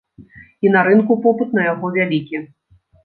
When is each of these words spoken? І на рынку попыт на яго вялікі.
І 0.67 0.71
на 0.75 0.81
рынку 0.87 1.17
попыт 1.25 1.53
на 1.59 1.67
яго 1.73 1.93
вялікі. 1.99 2.43